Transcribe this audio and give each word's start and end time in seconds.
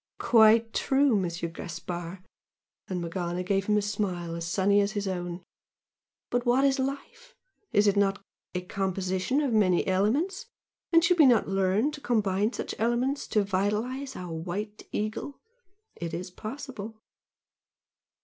"Quite 0.17 0.73
true, 0.73 1.15
Monsieur 1.15 1.47
Gaspard!" 1.47 2.23
and 2.87 3.01
Morgana 3.01 3.43
gave 3.43 3.67
him 3.67 3.77
a 3.77 3.83
smile 3.83 4.33
as 4.35 4.47
sunny 4.47 4.81
as 4.81 4.93
his 4.93 5.07
own. 5.07 5.43
"But 6.31 6.43
what 6.43 6.65
is 6.65 6.79
life? 6.79 7.35
Is 7.71 7.85
it 7.85 7.95
not 7.95 8.19
a 8.55 8.61
composition 8.61 9.41
of 9.41 9.53
many 9.53 9.85
elements? 9.85 10.47
And 10.91 11.03
should 11.03 11.19
we 11.19 11.27
not 11.27 11.47
learn 11.49 11.91
to 11.91 12.01
combine 12.01 12.51
such 12.51 12.73
elements 12.79 13.27
to 13.27 13.43
vitalise 13.43 14.15
our 14.15 14.33
'White 14.33 14.87
Eagle'? 14.91 15.39
It 15.95 16.15
is 16.15 16.31
possible!" 16.31 16.97